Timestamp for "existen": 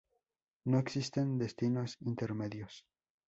0.79-1.37